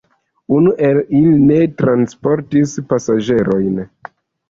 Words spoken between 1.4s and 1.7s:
ne